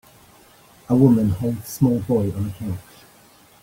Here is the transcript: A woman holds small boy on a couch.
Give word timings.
A 0.89 0.95
woman 0.95 1.29
holds 1.29 1.67
small 1.67 1.99
boy 1.99 2.31
on 2.31 2.47
a 2.47 2.53
couch. 2.57 3.05